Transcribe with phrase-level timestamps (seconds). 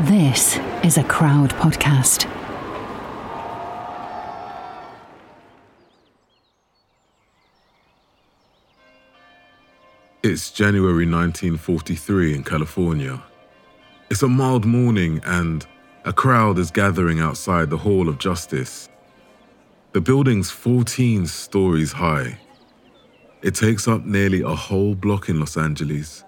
[0.00, 2.28] This is a crowd podcast.
[10.24, 13.22] It's January 1943 in California.
[14.10, 15.64] It's a mild morning and
[16.04, 18.88] a crowd is gathering outside the Hall of Justice.
[19.92, 22.40] The building's 14 stories high.
[23.42, 26.24] It takes up nearly a whole block in Los Angeles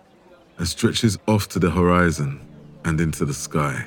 [0.57, 2.46] and stretches off to the horizon
[2.87, 3.85] and into the sky.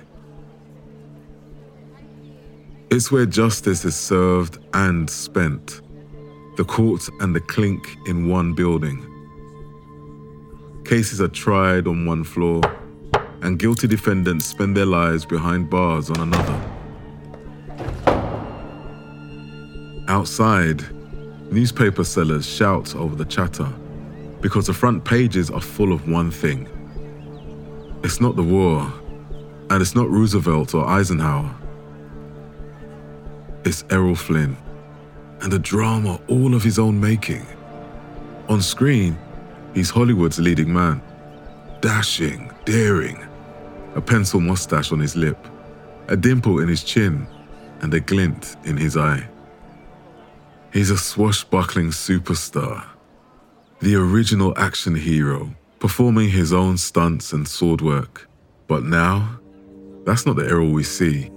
[2.91, 5.81] It's where justice is served and spent,
[6.57, 9.05] the court and the clink in one building.
[10.83, 12.61] Cases are tried on one floor,
[13.41, 16.59] and guilty defendants spend their lives behind bars on another.
[20.09, 20.83] Outside,
[21.51, 23.71] newspaper sellers shout over the chatter
[24.41, 26.67] because the front pages are full of one thing.
[28.01, 28.91] It's not the war,
[29.69, 31.53] and it's not Roosevelt or Eisenhower.
[33.65, 34.55] It's Errol Flynn,
[35.41, 37.45] and a drama all of his own making.
[38.47, 39.17] On screen,
[39.73, 41.01] he's Hollywood's leading man.
[41.81, 43.21] Dashing, daring,
[43.95, 45.37] a pencil mustache on his lip,
[46.07, 47.27] a dimple in his chin,
[47.81, 49.27] and a glint in his eye.
[50.71, 52.85] He's a swashbuckling superstar,
[53.81, 58.27] the original action hero, performing his own stunts and sword work.
[58.67, 59.39] But now,
[60.05, 61.29] that's not the Errol we see.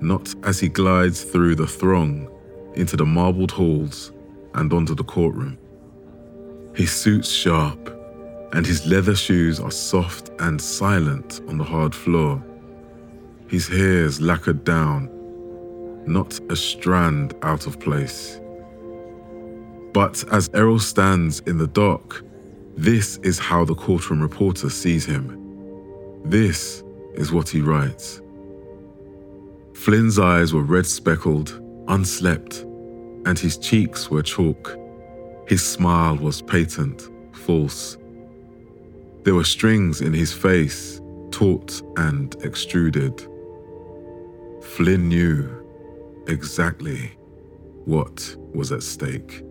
[0.00, 2.28] Not as he glides through the throng
[2.74, 4.12] into the marbled halls
[4.54, 5.58] and onto the courtroom.
[6.74, 7.90] His suit's sharp,
[8.52, 12.42] and his leather shoes are soft and silent on the hard floor.
[13.48, 15.10] His hair's lacquered down,
[16.06, 18.40] not a strand out of place.
[19.92, 22.22] But as Errol stands in the dock,
[22.76, 25.40] this is how the courtroom reporter sees him.
[26.24, 26.82] This
[27.14, 28.20] is what he writes.
[29.74, 32.62] Flynn's eyes were red speckled, unslept,
[33.26, 34.76] and his cheeks were chalk.
[35.46, 37.96] His smile was patent, false.
[39.22, 43.26] There were strings in his face, taut and extruded.
[44.62, 45.48] Flynn knew
[46.26, 47.12] exactly
[47.84, 49.42] what was at stake.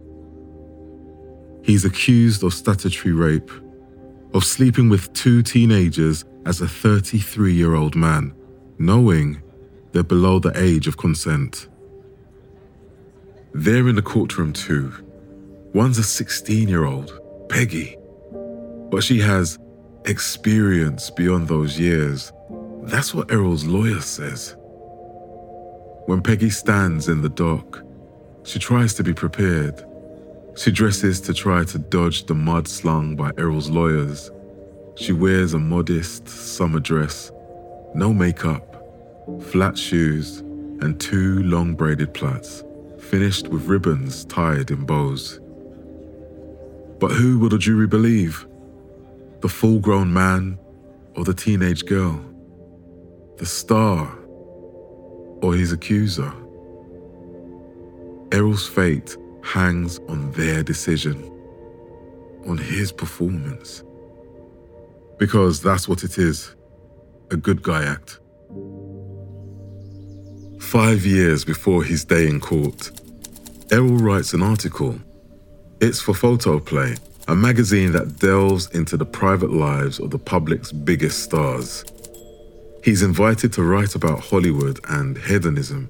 [1.64, 3.50] He's accused of statutory rape,
[4.34, 8.34] of sleeping with two teenagers as a 33 year old man,
[8.78, 9.42] knowing
[9.92, 11.70] they're below the age of consent.
[13.54, 14.92] They're in the courtroom too.
[15.74, 17.18] One's a 16 year old,
[17.50, 17.96] Peggy,
[18.90, 19.58] but she has
[20.06, 22.34] experience beyond those years.
[22.84, 24.56] That's what Errol's lawyer says.
[26.08, 27.82] When Peggy stands in the dock,
[28.44, 29.86] she tries to be prepared.
[30.56, 34.30] She dresses to try to dodge the mud slung by Errol's lawyers.
[34.96, 37.32] She wears a modest summer dress,
[37.96, 38.76] no makeup,
[39.42, 40.40] flat shoes,
[40.82, 42.64] and two long braided plaits,
[43.00, 45.40] finished with ribbons tied in bows.
[47.00, 48.46] But who will the jury believe?
[49.42, 50.60] The full grown man
[51.16, 52.24] or the teenage girl?
[53.38, 54.16] The star
[55.42, 56.32] or his accuser?
[58.32, 61.22] Errol's fate hangs on their decision,
[62.48, 63.84] on his performance.
[65.20, 66.56] Because that's what it is
[67.32, 68.20] a good guy act.
[70.60, 72.92] Five years before his day in court,
[73.72, 75.00] Errol writes an article.
[75.82, 76.96] It's for Photoplay,
[77.28, 81.84] a magazine that delves into the private lives of the public's biggest stars.
[82.84, 85.90] He's invited to write about Hollywood and hedonism.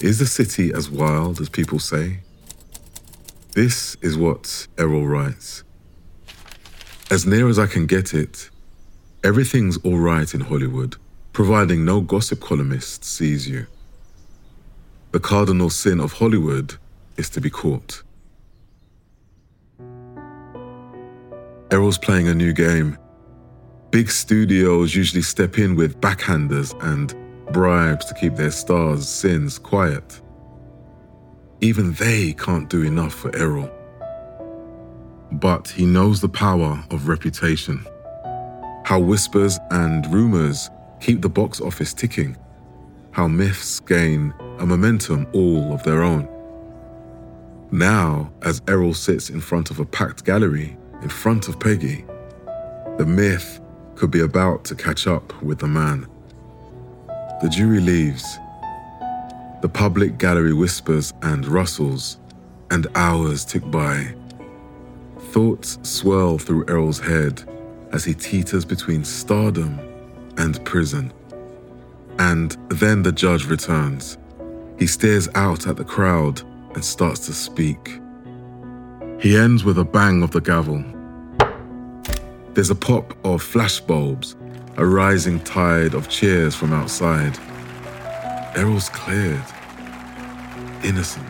[0.00, 2.20] Is the city as wild as people say?
[3.56, 5.64] This is what Errol writes.
[7.10, 8.50] As near as I can get it,
[9.24, 10.96] everything's all right in Hollywood,
[11.32, 13.66] providing no gossip columnist sees you.
[15.12, 16.74] The cardinal sin of Hollywood
[17.16, 18.02] is to be caught.
[21.70, 22.98] Errol's playing a new game.
[23.90, 27.14] Big studios usually step in with backhanders and
[27.54, 30.20] bribes to keep their stars' sins quiet.
[31.60, 33.70] Even they can't do enough for Errol.
[35.32, 37.84] But he knows the power of reputation,
[38.84, 40.70] how whispers and rumors
[41.00, 42.36] keep the box office ticking,
[43.10, 46.28] how myths gain a momentum all of their own.
[47.70, 52.04] Now, as Errol sits in front of a packed gallery in front of Peggy,
[52.98, 53.60] the myth
[53.96, 56.06] could be about to catch up with the man.
[57.42, 58.38] The jury leaves.
[59.62, 62.18] The public gallery whispers and rustles,
[62.70, 64.14] and hours tick by.
[65.32, 67.42] Thoughts swirl through Errol's head
[67.92, 69.80] as he teeters between stardom
[70.36, 71.12] and prison.
[72.18, 74.18] And then the judge returns.
[74.78, 76.42] He stares out at the crowd
[76.74, 78.00] and starts to speak.
[79.18, 80.84] He ends with a bang of the gavel.
[82.52, 84.34] There's a pop of flashbulbs,
[84.76, 87.38] a rising tide of cheers from outside.
[88.56, 89.44] Errol's cleared.
[90.82, 91.26] Innocent.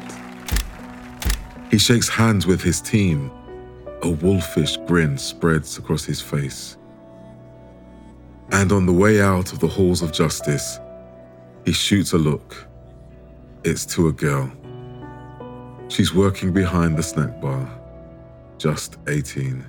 [1.72, 3.32] He shakes hands with his team.
[4.02, 6.76] A wolfish grin spreads across his face.
[8.52, 10.78] And on the way out of the halls of justice,
[11.64, 12.68] he shoots a look.
[13.64, 14.52] It's to a girl.
[15.88, 17.68] She's working behind the snack bar,
[18.56, 19.64] just 18.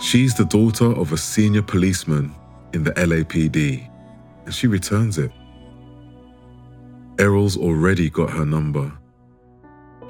[0.00, 2.34] She's the daughter of a senior policeman
[2.72, 3.88] in the LAPD,
[4.44, 5.30] and she returns it.
[7.22, 8.92] Errol's already got her number.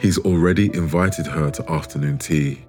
[0.01, 2.65] He's already invited her to afternoon tea.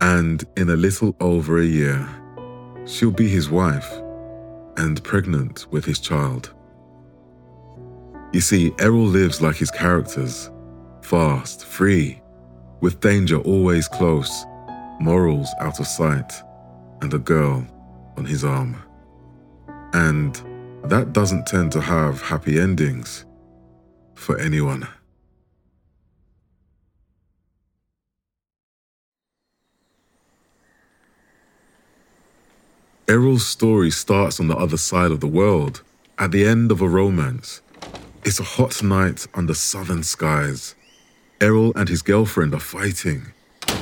[0.00, 2.08] And in a little over a year,
[2.86, 3.92] she'll be his wife
[4.76, 6.54] and pregnant with his child.
[8.32, 10.48] You see, Errol lives like his characters
[11.02, 12.22] fast, free,
[12.80, 14.44] with danger always close,
[15.00, 16.32] morals out of sight,
[17.00, 17.66] and a girl
[18.16, 18.80] on his arm.
[19.94, 20.40] And
[20.84, 23.24] that doesn't tend to have happy endings
[24.22, 24.86] for anyone.
[33.08, 35.82] Errol's story starts on the other side of the world,
[36.18, 37.60] at the end of a romance.
[38.24, 40.76] It's a hot night under southern skies.
[41.40, 43.32] Errol and his girlfriend are fighting.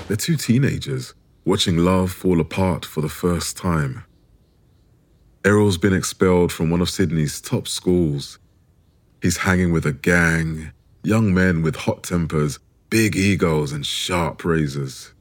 [0.09, 1.15] They're two teenagers,
[1.45, 4.05] watching love fall apart for the first time.
[5.45, 8.39] Errol's been expelled from one of Sydney's top schools.
[9.23, 10.73] He's hanging with a gang,
[11.03, 12.59] young men with hot tempers,
[12.89, 15.13] big egos, and sharp razors.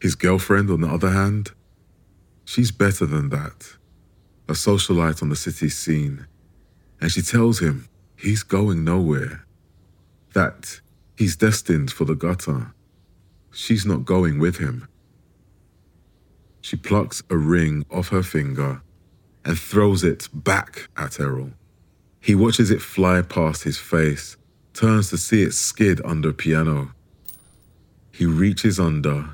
[0.00, 1.52] His girlfriend, on the other hand,
[2.44, 3.76] She's better than that.
[4.48, 6.26] A socialite on the city scene.
[7.00, 9.46] And she tells him he's going nowhere.
[10.34, 10.80] That
[11.16, 12.74] he's destined for the gutter.
[13.52, 14.88] She's not going with him.
[16.60, 18.82] She plucks a ring off her finger
[19.44, 21.52] and throws it back at Errol.
[22.22, 24.36] He watches it fly past his face,
[24.74, 26.92] turns to see it skid under a piano.
[28.12, 29.28] He reaches under,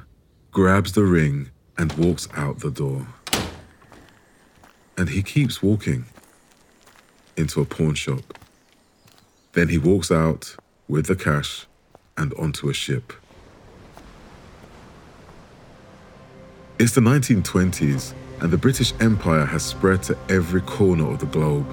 [0.52, 3.06] grabs the ring, and walks out the door.
[4.96, 6.06] And he keeps walking
[7.37, 8.38] into a pawn shop.
[9.52, 10.57] Then he walks out
[10.88, 11.66] with the cash
[12.16, 13.12] and onto a ship.
[16.78, 21.66] It's the 1920s, and the British Empire has spread to every corner of the globe.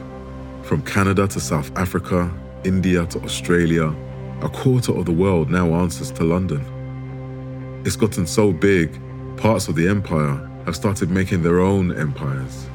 [0.65, 2.31] From Canada to South Africa,
[2.63, 3.95] India to Australia,
[4.41, 6.63] a quarter of the world now answers to London.
[7.85, 8.99] It's gotten so big
[9.37, 12.67] Parts of the empire have started making their own empires.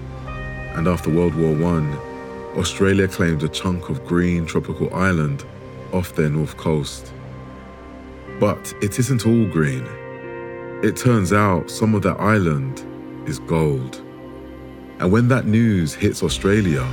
[0.77, 5.45] And after World War I, Australia claimed a chunk of green tropical island
[5.93, 7.13] off their north coast.
[8.39, 9.85] But it isn't all green.
[10.85, 12.85] It turns out some of that island
[13.27, 13.97] is gold.
[14.99, 16.87] And when that news hits Australia,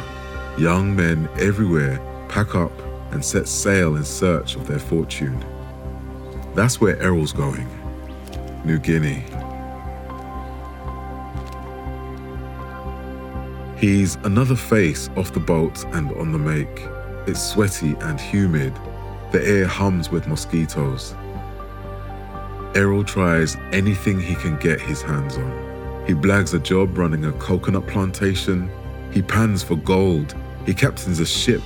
[0.58, 2.00] young men everywhere
[2.30, 2.72] pack up
[3.12, 5.44] and set sail in search of their fortune.
[6.56, 7.68] That's where Errol's going
[8.66, 9.24] New Guinea.
[13.78, 16.84] He's another face off the boat and on the make.
[17.28, 18.74] It's sweaty and humid.
[19.32, 21.14] The air hums with mosquitoes.
[22.74, 26.04] Errol tries anything he can get his hands on.
[26.08, 28.70] He blags a job running a coconut plantation.
[29.12, 30.36] He pans for gold.
[30.68, 31.64] He captains a ship.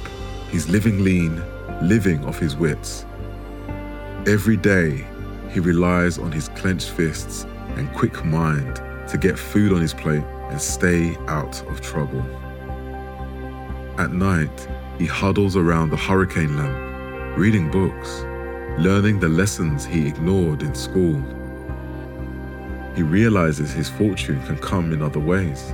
[0.52, 1.44] He's living lean,
[1.82, 3.04] living off his wits.
[4.28, 5.08] Every day,
[5.50, 8.76] he relies on his clenched fists and quick mind
[9.10, 12.22] to get food on his plate and stay out of trouble.
[13.98, 14.68] At night,
[15.00, 18.22] he huddles around the hurricane lamp, reading books,
[18.78, 21.20] learning the lessons he ignored in school.
[22.96, 25.74] He realizes his fortune can come in other ways.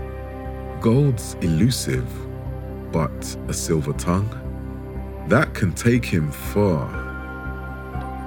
[0.79, 2.07] Gold's elusive,
[2.91, 4.29] but a silver tongue?
[5.27, 6.87] That can take him far.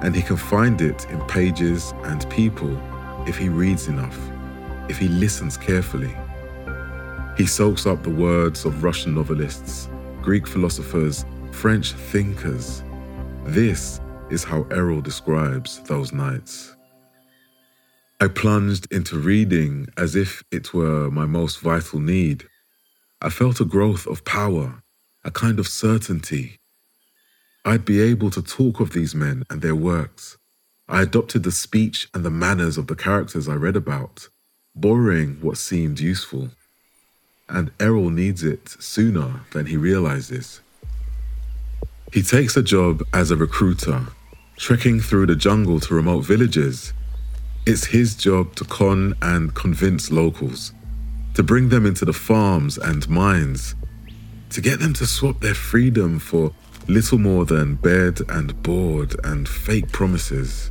[0.03, 2.79] And he can find it in pages and people
[3.27, 4.19] if he reads enough,
[4.89, 6.15] if he listens carefully.
[7.37, 9.89] He soaks up the words of Russian novelists,
[10.23, 12.83] Greek philosophers, French thinkers.
[13.45, 14.01] This
[14.31, 16.77] is how Errol describes those nights.
[18.21, 22.47] I plunged into reading as if it were my most vital need.
[23.23, 24.83] I felt a growth of power,
[25.25, 26.57] a kind of certainty.
[27.67, 30.39] I'd be able to talk of these men and their works.
[30.89, 34.31] I adopted the speech and the manners of the characters I read about,
[34.75, 36.49] borrowing what seemed useful.
[37.47, 40.63] And Errol needs it sooner than he realizes.
[42.15, 44.07] He takes a job as a recruiter,
[44.57, 46.95] trekking through the jungle to remote villages.
[47.67, 50.73] It's his job to con and convince locals,
[51.41, 53.75] to bring them into the farms and mines,
[54.51, 56.53] to get them to swap their freedom for
[56.87, 60.71] little more than bed and board and fake promises.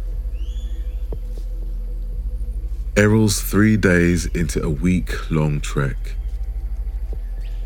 [2.95, 6.15] Errol's three days into a week long trek.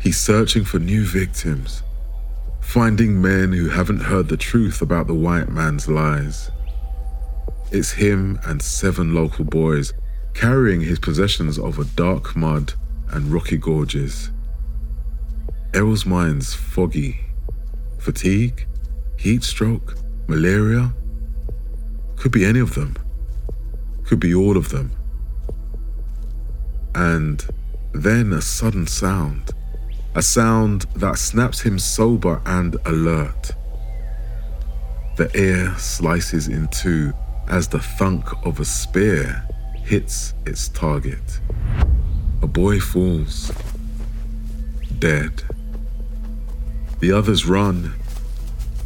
[0.00, 1.82] He's searching for new victims,
[2.62, 6.50] finding men who haven't heard the truth about the white man's lies.
[7.70, 9.92] It's him and seven local boys
[10.32, 12.72] carrying his possessions over dark mud
[13.14, 14.30] and rocky gorges.
[15.72, 17.20] Errol's mind's foggy.
[17.98, 18.66] Fatigue?
[19.16, 19.96] Heat stroke?
[20.28, 20.92] Malaria?
[22.16, 22.96] Could be any of them.
[24.04, 24.90] Could be all of them.
[26.94, 27.46] And
[27.92, 29.52] then a sudden sound.
[30.16, 33.52] A sound that snaps him sober and alert.
[35.16, 37.12] The air slices in two
[37.48, 39.46] as the thunk of a spear
[39.84, 41.40] hits its target.
[42.44, 43.50] A boy falls,
[44.98, 45.44] dead.
[47.00, 47.94] The others run.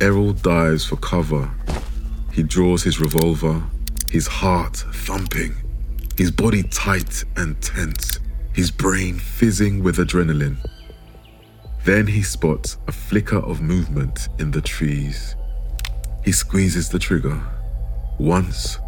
[0.01, 1.51] Errol dives for cover.
[2.33, 3.65] He draws his revolver,
[4.13, 5.57] his heart thumping,
[6.17, 8.21] his body tight and tense,
[8.53, 10.59] his brain fizzing with adrenaline.
[11.85, 15.35] Then he spots a flicker of movement in the trees.
[16.25, 17.43] He squeezes the trigger.
[18.21, 18.79] Once,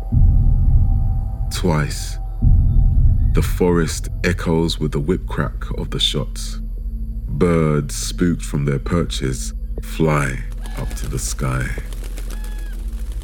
[1.53, 2.19] twice.
[3.33, 6.59] The forest echoes with the whip crack of the shots.
[7.29, 10.41] Birds, spooked from their perches, fly
[10.77, 11.69] up to the sky.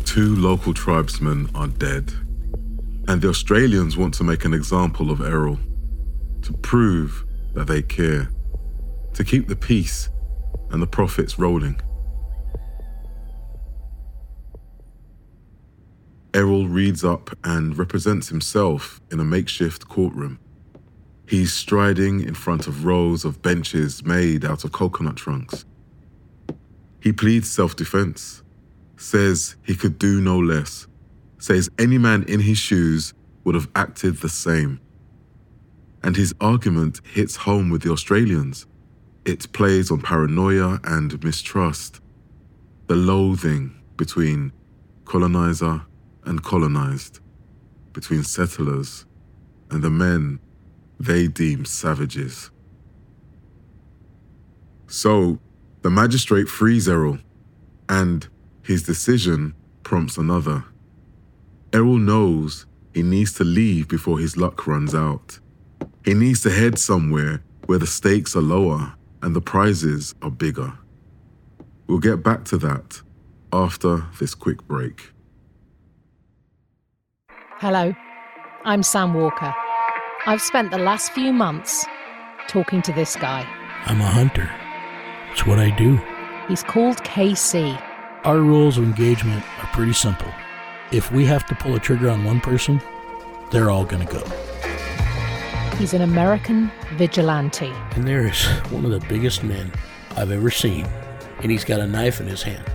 [0.04, 2.12] Two local tribesmen are dead,
[3.08, 5.58] and the Australians want to make an example of Errol
[6.42, 8.30] to prove that they care,
[9.14, 10.08] to keep the peace
[10.70, 11.80] and the profits rolling.
[16.36, 20.38] Errol reads up and represents himself in a makeshift courtroom.
[21.26, 25.64] He's striding in front of rows of benches made out of coconut trunks.
[27.00, 28.42] He pleads self defense,
[28.98, 30.86] says he could do no less,
[31.38, 33.14] says any man in his shoes
[33.44, 34.78] would have acted the same.
[36.02, 38.66] And his argument hits home with the Australians.
[39.24, 42.02] It plays on paranoia and mistrust,
[42.88, 44.52] the loathing between
[45.06, 45.80] colonizer
[46.26, 47.21] and colonized,
[47.92, 49.06] between settlers
[49.71, 50.38] and the men
[51.00, 52.50] they deem savages.
[54.87, 55.38] So,
[55.83, 57.18] the magistrate frees Errol,
[57.88, 58.26] and
[58.62, 60.64] his decision prompts another.
[61.73, 65.38] Errol knows he needs to leave before his luck runs out.
[66.04, 70.73] He needs to head somewhere where the stakes are lower and the prizes are bigger.
[71.87, 73.02] We'll get back to that
[73.52, 75.12] after this quick break.
[77.58, 77.94] Hello,
[78.66, 79.54] I'm Sam Walker.
[80.26, 81.86] I've spent the last few months
[82.48, 83.48] talking to this guy.
[83.86, 84.50] I'm a hunter.
[85.32, 85.98] It's what I do.
[86.48, 87.82] He's called KC.
[88.25, 90.30] Our rules of engagement are pretty simple.
[90.92, 92.78] If we have to pull a trigger on one person,
[93.50, 94.22] they're all gonna go.
[95.78, 97.72] He's an American vigilante.
[97.92, 99.72] And there is one of the biggest men
[100.14, 100.84] I've ever seen,
[101.40, 102.70] and he's got a knife in his hand.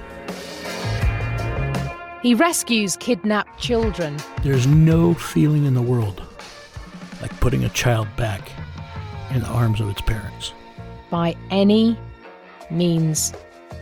[2.21, 4.17] He rescues kidnapped children.
[4.43, 6.21] There's no feeling in the world
[7.21, 8.51] like putting a child back
[9.31, 10.53] in the arms of its parents.
[11.09, 11.97] by any
[12.69, 13.33] means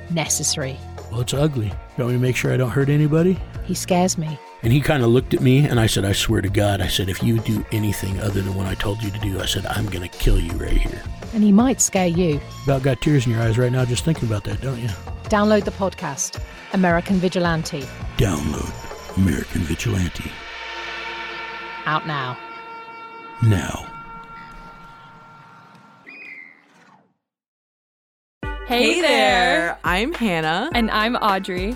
[0.09, 0.77] necessary.
[1.11, 1.67] Well, it's ugly.
[1.67, 3.37] You want me to make sure I don't hurt anybody?
[3.65, 4.39] He scares me.
[4.63, 6.87] And he kind of looked at me and I said, I swear to God, I
[6.87, 9.65] said, if you do anything other than what I told you to do, I said,
[9.67, 11.01] I'm going to kill you right here.
[11.33, 12.41] And he might scare you.
[12.63, 14.89] About got tears in your eyes right now just thinking about that, don't you?
[15.25, 16.41] Download the podcast,
[16.73, 17.83] American Vigilante,
[18.17, 20.31] Download American Vigilante
[21.85, 22.37] out now.
[23.41, 23.87] now.
[28.67, 29.79] Hey there!
[29.83, 30.69] I'm Hannah.
[30.75, 31.75] And I'm Audrey.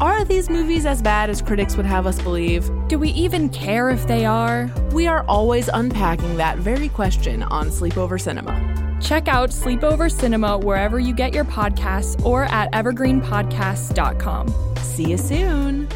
[0.00, 2.70] Are these movies as bad as critics would have us believe?
[2.86, 4.70] Do we even care if they are?
[4.92, 8.54] We are always unpacking that very question on Sleepover Cinema.
[9.00, 14.76] Check out Sleepover Cinema wherever you get your podcasts or at evergreenpodcasts.com.
[14.82, 15.88] See you soon.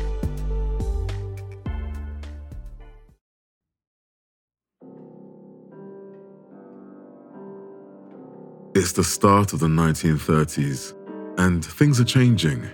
[8.75, 10.92] It's the start of the 1930s,
[11.38, 12.68] and things are changing.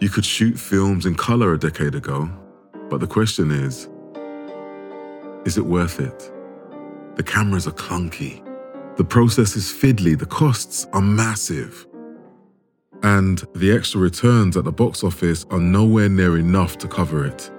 [0.00, 2.30] You could shoot films in color a decade ago,
[2.88, 3.88] but the question is
[5.44, 6.32] is it worth it?
[7.16, 8.44] The cameras are clunky,
[8.96, 11.84] the process is fiddly, the costs are massive.
[13.02, 17.50] And the extra returns at the box office are nowhere near enough to cover it.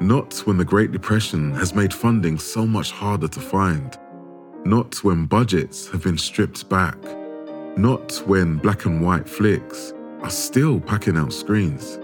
[0.00, 3.98] Not when the Great Depression has made funding so much harder to find.
[4.64, 6.96] Not when budgets have been stripped back.
[7.76, 11.98] Not when black and white flicks are still packing out screens.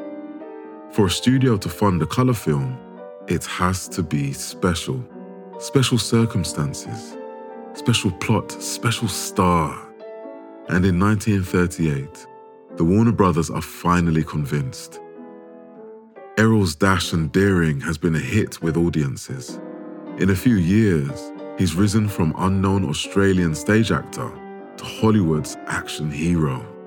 [0.90, 2.78] For a studio to fund a color film,
[3.28, 5.04] it has to be special.
[5.60, 7.16] Special circumstances,
[7.74, 9.70] special plot, special star.
[10.68, 12.26] And in 1938,
[12.76, 15.00] the Warner Brothers are finally convinced.
[16.36, 19.60] Errol's dash and daring has been a hit with audiences.
[20.18, 24.30] In a few years, he's risen from unknown Australian stage actor
[24.76, 26.77] to Hollywood's action hero.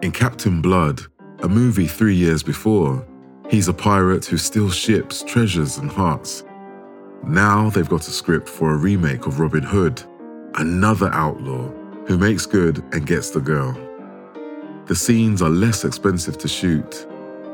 [0.00, 1.02] In Captain Blood,
[1.40, 3.04] a movie three years before,
[3.50, 6.44] he's a pirate who steals ships, treasures, and hearts.
[7.24, 10.00] Now they've got a script for a remake of Robin Hood,
[10.54, 11.68] another outlaw
[12.06, 13.76] who makes good and gets the girl.
[14.86, 17.04] The scenes are less expensive to shoot.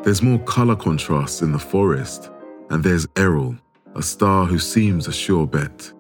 [0.03, 2.31] There's more color contrasts in the forest,
[2.69, 3.57] and there's Errol,
[3.95, 5.91] a star who seems a sure bet.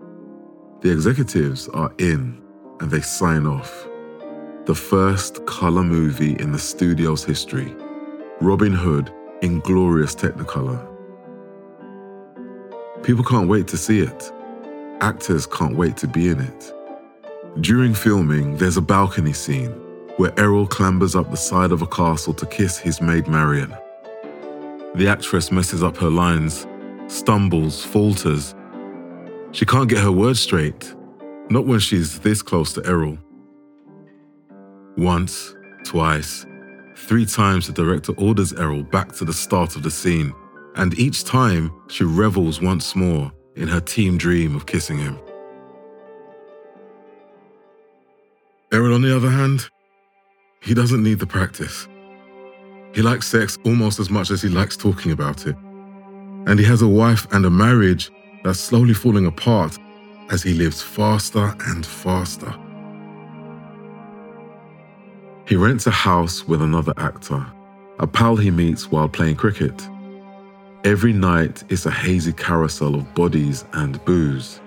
[0.82, 2.42] The executives are in,
[2.80, 3.88] and they sign off.
[4.66, 7.76] The first color movie in the studio's history,
[8.40, 10.80] Robin Hood in glorious Technicolor.
[13.02, 14.32] People can't wait to see it.
[15.02, 16.72] Actors can't wait to be in it.
[17.60, 19.68] During filming, there's a balcony scene
[20.16, 23.74] where Errol clambers up the side of a castle to kiss his maid Marian.
[24.94, 26.66] The actress messes up her lines,
[27.08, 28.54] stumbles, falters.
[29.52, 30.94] She can't get her words straight,
[31.50, 33.18] not when she's this close to Errol.
[34.96, 35.54] Once,
[35.84, 36.46] twice,
[36.96, 40.32] three times the director orders Errol back to the start of the scene,
[40.76, 45.18] and each time she revels once more in her team dream of kissing him.
[48.72, 49.68] Errol, on the other hand,
[50.60, 51.88] he doesn't need the practice.
[52.94, 55.56] He likes sex almost as much as he likes talking about it.
[56.46, 58.10] And he has a wife and a marriage
[58.44, 59.76] that's slowly falling apart
[60.30, 62.54] as he lives faster and faster.
[65.46, 67.44] He rents a house with another actor,
[67.98, 69.86] a pal he meets while playing cricket.
[70.84, 74.60] Every night is a hazy carousel of bodies and booze,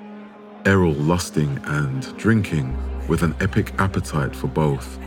[0.65, 4.99] Errol lusting and drinking with an epic appetite for both.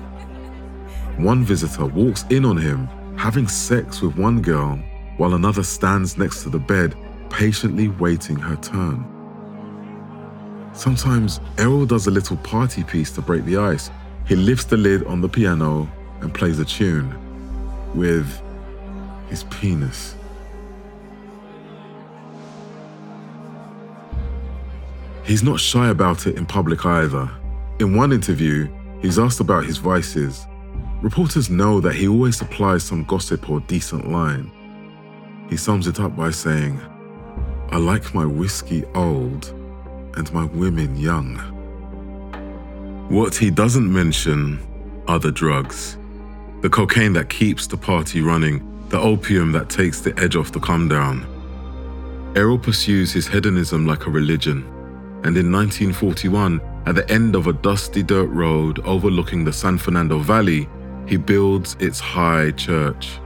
[1.19, 4.77] One visitor walks in on him having sex with one girl
[5.19, 6.97] while another stands next to the bed,
[7.29, 9.05] patiently waiting her turn.
[10.73, 13.91] Sometimes Errol does a little party piece to break the ice.
[14.31, 15.91] He lifts the lid on the piano
[16.21, 17.13] and plays a tune
[17.97, 18.41] with
[19.29, 20.15] his penis.
[25.25, 27.29] He's not shy about it in public either.
[27.81, 28.69] In one interview,
[29.03, 30.47] he's asked about his vices.
[31.03, 34.49] Reporters know that he always supplies some gossip or decent line.
[35.51, 36.81] He sums it up by saying,
[37.71, 39.49] I like my whiskey old
[40.17, 41.60] and my women young.
[43.11, 44.65] What he doesn't mention
[45.09, 45.99] are the drugs.
[46.61, 50.61] The cocaine that keeps the party running, the opium that takes the edge off the
[50.61, 51.27] come down.
[52.37, 54.59] Errol pursues his hedonism like a religion,
[55.25, 60.21] and in 1941, at the end of a dusty dirt road overlooking the San Fernando
[60.21, 60.69] Valley,
[61.09, 63.19] he builds its high church.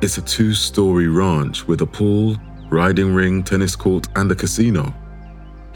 [0.00, 2.36] It's a two story ranch with a pool,
[2.70, 4.92] riding ring, tennis court, and a casino.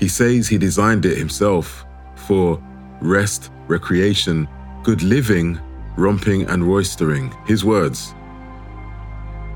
[0.01, 1.85] He says he designed it himself
[2.17, 2.61] for
[3.01, 4.49] rest, recreation,
[4.83, 5.61] good living,
[5.97, 7.35] romping, and roistering.
[7.47, 8.15] His words.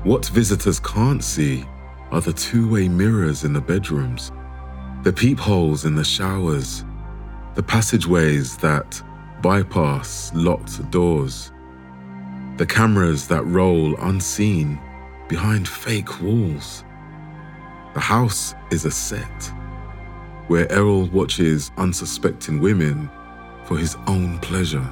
[0.03, 1.65] What visitors can't see
[2.11, 4.31] are the two way mirrors in the bedrooms,
[5.03, 6.83] the peepholes in the showers,
[7.55, 9.01] the passageways that
[9.41, 11.51] bypass locked doors,
[12.57, 14.79] the cameras that roll unseen
[15.27, 16.83] behind fake walls.
[17.93, 19.51] The house is a set
[20.47, 23.09] where Errol watches unsuspecting women
[23.65, 24.87] for his own pleasure.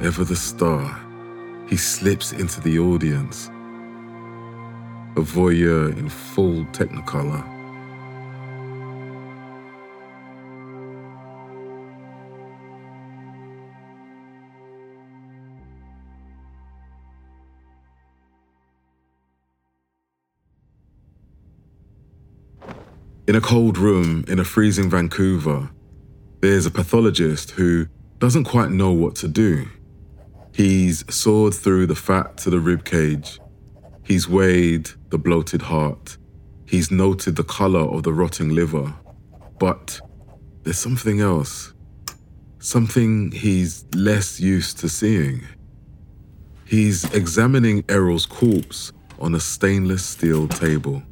[0.00, 1.00] Ever the star,
[1.68, 3.50] he slips into the audience
[5.16, 7.42] a voyeur in full technicolor.
[23.26, 25.68] In a cold room in a freezing Vancouver,
[26.40, 27.86] there's a pathologist who
[28.18, 29.68] doesn't quite know what to do.
[30.54, 33.38] He's sawed through the fat to the rib cage
[34.06, 36.16] He's weighed the bloated heart.
[36.64, 38.94] He's noted the color of the rotting liver.
[39.58, 40.00] But
[40.62, 41.74] there's something else.
[42.60, 45.42] Something he's less used to seeing.
[46.64, 51.02] He's examining Errol's corpse on a stainless steel table.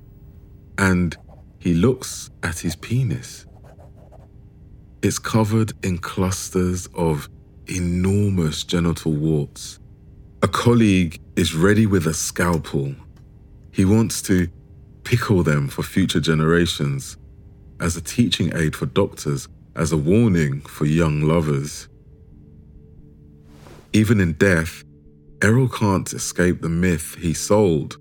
[0.78, 1.16] And
[1.58, 3.44] he looks at his penis.
[5.04, 7.28] It's covered in clusters of
[7.66, 9.78] enormous genital warts.
[10.42, 12.94] A colleague is ready with a scalpel.
[13.70, 14.48] He wants to
[15.02, 17.18] pickle them for future generations,
[17.80, 21.86] as a teaching aid for doctors, as a warning for young lovers.
[23.92, 24.84] Even in death,
[25.42, 27.98] Errol can't escape the myth he sold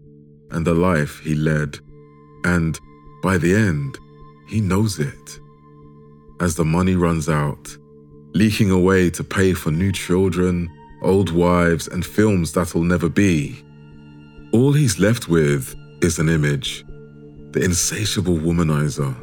[0.52, 1.80] and the life he led.
[2.46, 2.80] And
[3.22, 3.98] by the end,
[4.48, 5.42] he knows it.
[6.44, 7.78] As the money runs out,
[8.34, 10.70] leaking away to pay for new children,
[11.02, 13.64] old wives, and films that'll never be.
[14.52, 16.84] All he's left with is an image
[17.54, 19.16] the insatiable womanizer,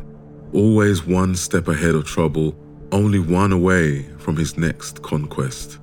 [0.55, 2.57] always one step ahead of trouble,
[2.91, 5.79] only one away from his next conquest.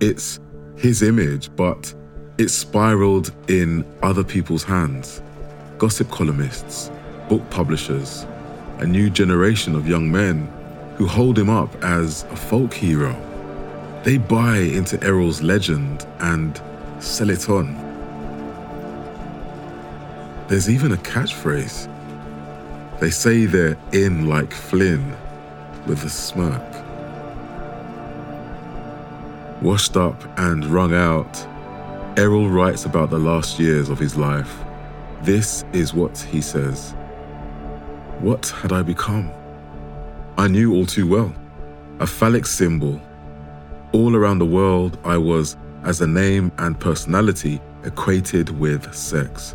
[0.00, 0.40] It's
[0.78, 1.92] his image, but
[2.38, 5.20] it spiraled in other people's hands
[5.76, 6.90] gossip columnists,
[7.28, 8.24] book publishers,
[8.78, 10.48] a new generation of young men
[10.96, 13.14] who hold him up as a folk hero.
[14.02, 16.60] They buy into Errol's legend and
[16.98, 17.74] sell it on.
[20.48, 21.88] There's even a catchphrase.
[23.00, 25.16] They say they're in like Flynn
[25.86, 26.62] with a smirk.
[29.62, 31.46] Washed up and wrung out,
[32.18, 34.58] Errol writes about the last years of his life.
[35.22, 36.94] This is what he says
[38.24, 39.30] What had I become?
[40.38, 41.34] I knew all too well.
[41.98, 42.98] A phallic symbol
[43.92, 49.54] all around the world, I was, as a name and personality, equated with sex.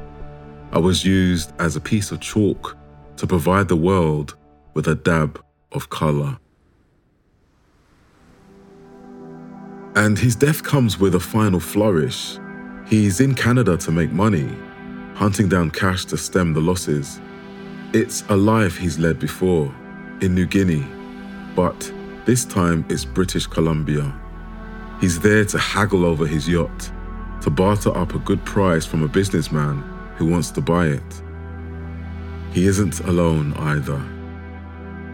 [0.71, 2.77] I was used as a piece of chalk
[3.17, 4.38] to provide the world
[4.75, 6.38] with a dab of colour.
[9.95, 12.38] And his death comes with a final flourish.
[12.86, 14.55] He's in Canada to make money,
[15.15, 17.19] hunting down cash to stem the losses.
[17.91, 19.73] It's a life he's led before,
[20.21, 20.86] in New Guinea,
[21.56, 21.91] but
[22.23, 24.13] this time it's British Columbia.
[25.02, 26.91] He's there to haggle over his yacht,
[27.41, 29.82] to barter up a good price from a businessman
[30.17, 31.23] who wants to buy it.
[32.54, 33.97] He isn't alone either.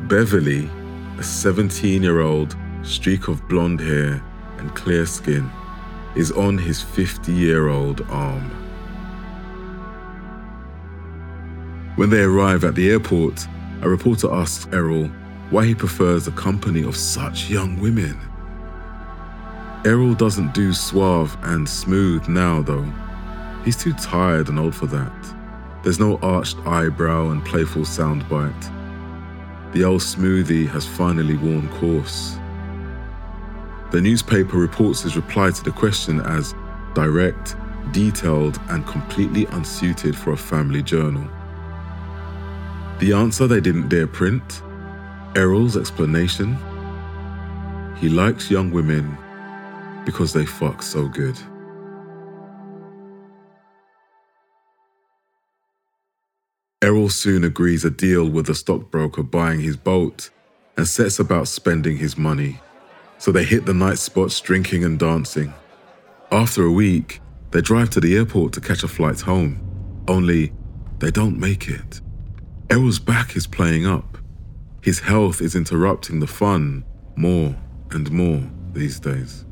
[0.09, 0.69] Beverly,
[1.17, 4.21] a 17 year old streak of blonde hair
[4.57, 5.49] and clear skin,
[6.17, 8.64] is on his 50 year old arm.
[11.95, 13.47] When they arrive at the airport,
[13.81, 15.07] a reporter asks Errol
[15.49, 18.19] why he prefers the company of such young women.
[19.85, 22.91] Errol doesn't do suave and smooth now, though.
[23.63, 25.35] He's too tired and old for that.
[25.83, 28.71] There's no arched eyebrow and playful soundbite.
[29.71, 32.37] The old smoothie has finally worn coarse.
[33.91, 36.53] The newspaper reports his reply to the question as
[36.93, 37.55] direct,
[37.91, 41.29] detailed, and completely unsuited for a family journal.
[42.99, 44.61] The answer they didn't dare print?
[45.35, 46.57] Errol's explanation?
[47.97, 49.17] He likes young women
[50.05, 51.37] because they fuck so good.
[56.81, 60.29] Errol soon agrees a deal with the stockbroker buying his boat
[60.77, 62.59] and sets about spending his money.
[63.17, 65.53] So they hit the night spots drinking and dancing.
[66.31, 69.59] After a week, they drive to the airport to catch a flight home,
[70.07, 70.53] only
[70.99, 72.01] they don't make it.
[72.67, 74.17] Errol's back is playing up.
[74.81, 76.83] His health is interrupting the fun
[77.15, 77.55] more
[77.91, 78.41] and more
[78.73, 79.45] these days.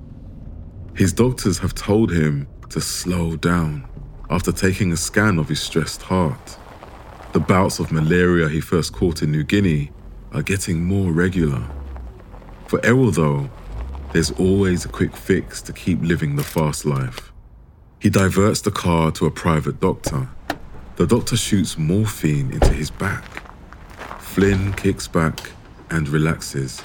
[0.96, 3.88] His doctors have told him to slow down
[4.32, 6.58] after taking a scan of his stressed heart.
[7.34, 9.92] The bouts of malaria he first caught in New Guinea
[10.32, 11.68] are getting more regular.
[12.68, 13.50] For Errol, though,
[14.12, 17.32] there's always a quick fix to keep living the fast life.
[18.00, 20.30] He diverts the car to a private doctor.
[20.96, 23.26] The doctor shoots morphine into his back.
[24.22, 25.40] Flynn kicks back
[25.90, 26.80] and relaxes.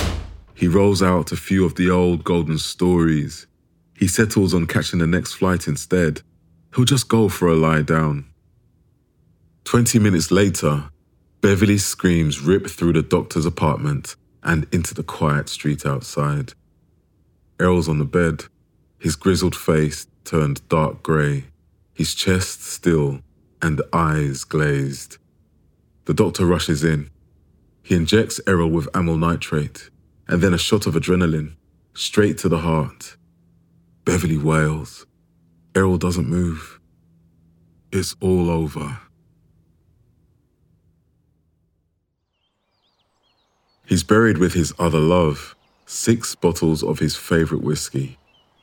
[0.55, 3.47] He rolls out a few of the old golden stories.
[3.95, 6.23] He settles on catching the next flight instead.
[6.75, 8.25] He'll just go for a lie down.
[9.65, 10.85] Twenty minutes later,
[11.43, 16.55] Beverly's screams rip through the doctor's apartment and into the quiet street outside.
[17.61, 18.45] Errol's on the bed,
[18.99, 21.45] his grizzled face turned dark grey,
[21.93, 23.21] his chest still
[23.63, 25.19] and eyes glazed.
[26.05, 27.11] The doctor rushes in.
[27.83, 29.91] He injects Errol with amyl nitrate
[30.29, 31.55] and then a shot of adrenaline,
[31.95, 33.17] straight to the heart.
[34.05, 35.07] Beverly wails.
[35.75, 36.79] Errol doesn't move.
[37.91, 38.99] It's all over.
[43.87, 48.19] He's buried with his other love, six bottles of his favorite whiskey.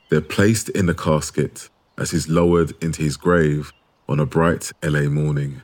[0.08, 3.72] They're placed in the casket as he's lowered into his grave
[4.08, 5.60] on a bright LA morning.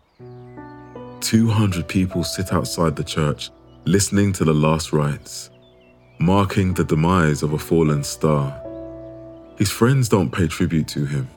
[1.21, 3.51] 200 people sit outside the church
[3.85, 5.51] listening to the last rites,
[6.19, 8.61] marking the demise of a fallen star.
[9.59, 11.29] His friends don't pay tribute to him.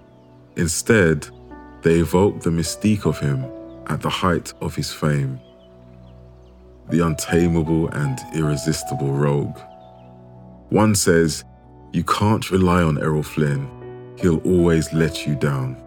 [0.56, 1.28] Instead,
[1.82, 3.46] they evoke the mystique of him
[3.88, 5.40] at the height of his fame.
[6.90, 9.60] The untamable and irresistible rogue.
[10.70, 11.44] One says,
[11.94, 13.70] You can't rely on Errol Flynn,
[14.20, 15.85] he'll always let you down.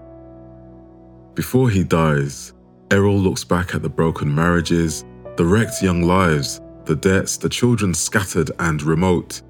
[1.38, 2.52] Before he dies,
[2.90, 5.04] Errol looks back at the broken marriages,
[5.36, 9.42] the wrecked young lives, the debts, the children scattered and remote,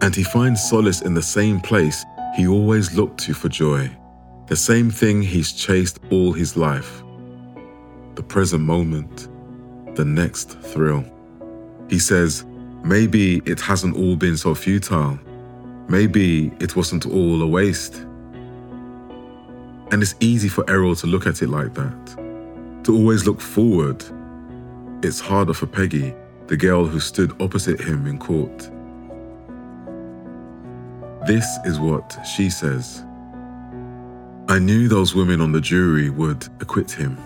[0.00, 2.04] and he finds solace in the same place
[2.36, 3.88] he always looked to for joy,
[4.48, 7.04] the same thing he's chased all his life
[8.16, 9.28] the present moment,
[9.94, 11.04] the next thrill.
[11.88, 12.44] He says,
[12.82, 15.16] Maybe it hasn't all been so futile.
[15.88, 18.07] Maybe it wasn't all a waste.
[19.90, 22.16] And it's easy for Errol to look at it like that,
[22.84, 24.04] to always look forward.
[25.02, 26.14] It's harder for Peggy,
[26.46, 28.70] the girl who stood opposite him in court.
[31.26, 33.04] This is what she says.
[34.48, 37.18] I knew those women on the jury would acquit him.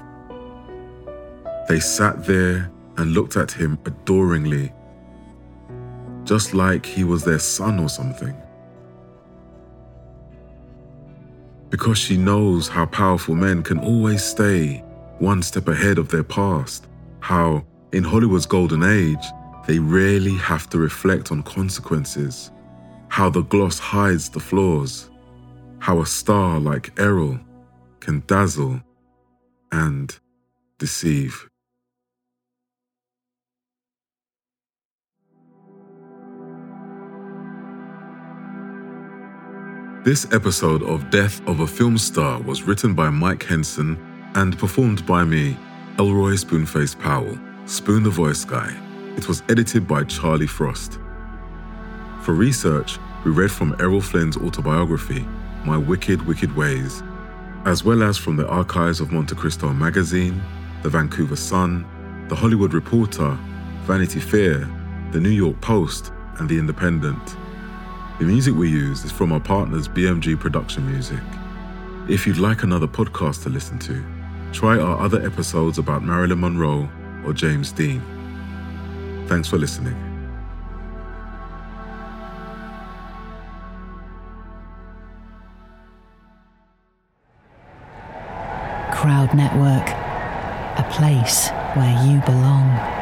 [1.68, 4.72] They sat there and looked at him adoringly
[6.24, 8.34] just like he was their son or something.
[11.72, 14.84] Because she knows how powerful men can always stay
[15.20, 16.86] one step ahead of their past,
[17.20, 19.24] how in Hollywood's golden age,
[19.66, 22.50] they rarely have to reflect on consequences,
[23.08, 25.10] how the gloss hides the flaws,
[25.78, 27.40] how a star like Errol
[28.00, 28.78] can dazzle
[29.70, 30.20] and
[30.78, 31.48] deceive.
[40.04, 43.96] This episode of Death of a Film Star was written by Mike Henson
[44.34, 45.56] and performed by me,
[45.96, 48.76] Elroy Spoonface Powell, Spoon the Voice Guy.
[49.16, 50.98] It was edited by Charlie Frost.
[52.22, 55.24] For research, we read from Errol Flynn's autobiography,
[55.64, 57.04] My Wicked, Wicked Ways,
[57.64, 60.42] as well as from the archives of Monte Cristo magazine,
[60.82, 63.38] the Vancouver Sun, the Hollywood Reporter,
[63.84, 64.68] Vanity Fair,
[65.12, 67.36] the New York Post, and the Independent.
[68.22, 71.18] The music we use is from our partners BMG Production Music.
[72.08, 74.00] If you'd like another podcast to listen to,
[74.52, 76.88] try our other episodes about Marilyn Monroe
[77.26, 78.00] or James Dean.
[79.26, 79.96] Thanks for listening.
[88.92, 89.88] Crowd Network,
[90.78, 93.01] a place where you belong.